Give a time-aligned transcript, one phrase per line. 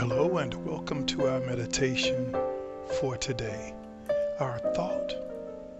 [0.00, 2.34] Hello and welcome to our meditation
[2.98, 3.74] for today.
[4.38, 5.14] Our thought,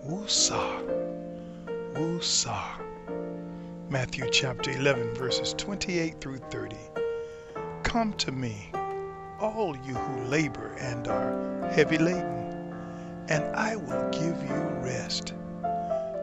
[0.06, 0.84] Whoosah,
[1.94, 2.82] Whoosah.
[3.88, 6.76] Matthew chapter 11, verses 28 through 30.
[7.82, 8.70] Come to me,
[9.40, 12.74] all you who labor and are heavy laden,
[13.30, 15.32] and I will give you rest.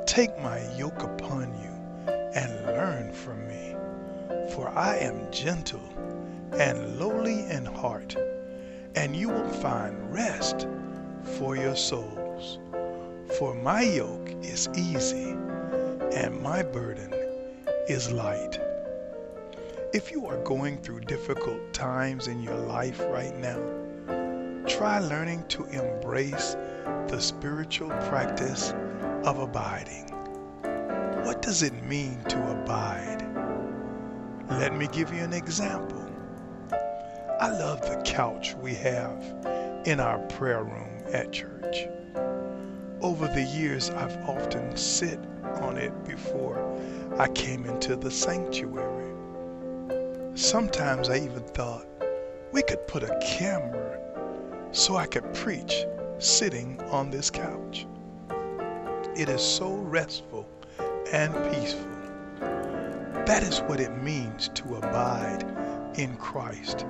[0.06, 1.72] Take my yoke upon you
[2.36, 3.76] and learn from me,
[4.54, 5.82] for I am gentle
[6.54, 8.16] and lowly in heart,
[8.96, 10.68] and you will find rest
[11.38, 12.60] for your souls.
[13.38, 15.36] For my yoke is easy,
[16.14, 17.14] and my burden
[17.88, 18.60] is light.
[19.94, 23.60] If you are going through difficult times in your life right now,
[24.68, 26.56] try learning to embrace
[27.08, 28.74] the spiritual practice
[29.24, 30.10] of abiding.
[31.24, 33.24] What does it mean to abide?
[34.50, 36.07] Let me give you an example.
[37.40, 39.24] I love the couch we have
[39.86, 41.88] in our prayer room at church.
[43.00, 45.20] Over the years, I've often sit
[45.62, 46.58] on it before
[47.20, 49.14] I came into the sanctuary.
[50.34, 51.86] Sometimes I even thought
[52.54, 54.00] we could put a camera
[54.72, 55.86] so I could preach
[56.18, 57.86] sitting on this couch.
[59.16, 60.50] It is so restful
[61.14, 61.86] and peaceful.
[63.28, 65.44] That is what it means to abide
[66.00, 66.88] in Christ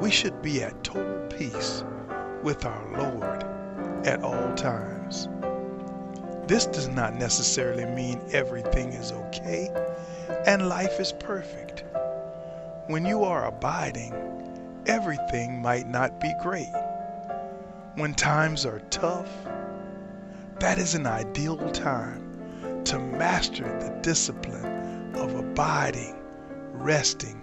[0.00, 1.84] we should be at total peace
[2.42, 3.44] with our Lord
[4.06, 5.28] at all times.
[6.46, 9.68] This does not necessarily mean everything is okay
[10.46, 11.84] and life is perfect.
[12.86, 14.14] When you are abiding,
[14.86, 16.72] everything might not be great.
[17.94, 19.28] When times are tough,
[20.58, 26.16] that is an ideal time to master the discipline of abiding,
[26.72, 27.40] resting,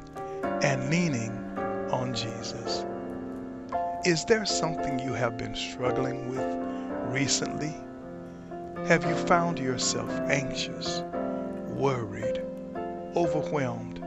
[0.61, 1.46] and leaning
[1.91, 2.85] on Jesus.
[4.05, 7.75] Is there something you have been struggling with recently?
[8.87, 11.01] Have you found yourself anxious,
[11.67, 12.41] worried,
[13.15, 13.99] overwhelmed,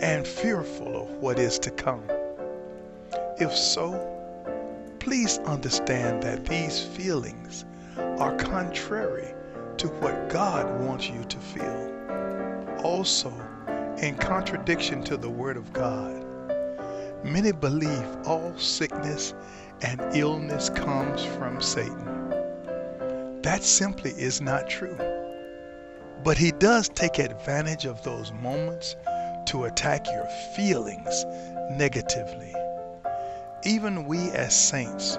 [0.00, 2.02] and fearful of what is to come?
[3.38, 4.10] If so,
[4.98, 7.64] please understand that these feelings
[8.18, 9.34] are contrary
[9.76, 12.80] to what God wants you to feel.
[12.82, 13.32] Also,
[13.98, 16.24] in contradiction to the Word of God,
[17.24, 19.32] Many believe all sickness
[19.80, 22.30] and illness comes from Satan.
[23.40, 24.98] That simply is not true.
[26.22, 28.94] But he does take advantage of those moments
[29.46, 31.24] to attack your feelings
[31.70, 32.54] negatively.
[33.64, 35.18] Even we as saints,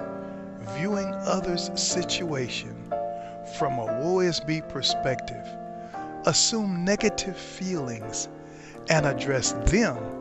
[0.78, 2.92] viewing others' situation
[3.58, 5.44] from a woe is me perspective,
[6.24, 8.28] assume negative feelings
[8.88, 10.15] and address them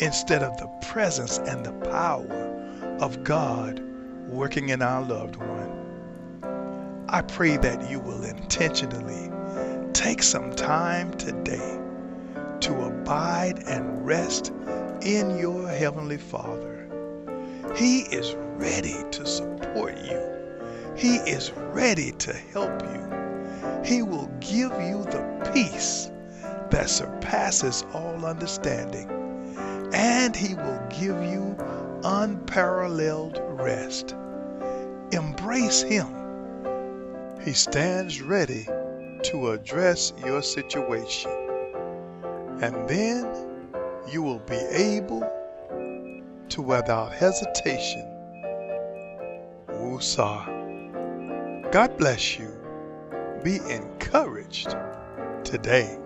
[0.00, 3.80] instead of the presence and the power of God
[4.28, 7.06] working in our loved one.
[7.08, 9.30] I pray that you will intentionally
[9.92, 11.78] take some time today
[12.60, 14.52] to abide and rest
[15.02, 16.88] in your Heavenly Father.
[17.76, 20.20] He is ready to support you.
[20.96, 23.82] He is ready to help you.
[23.84, 26.10] He will give you the peace
[26.70, 29.08] that surpasses all understanding
[29.92, 31.56] and He will give you
[32.04, 34.14] unparalleled rest.
[35.12, 36.14] Embrace Him.
[37.44, 38.66] He stands ready
[39.24, 41.30] to address your situation.
[42.60, 43.26] And then
[44.10, 45.28] you will be able
[46.48, 48.04] to, without hesitation,
[49.68, 50.56] whoosah.
[51.70, 52.50] God bless you.
[53.44, 54.74] Be encouraged
[55.44, 55.98] today.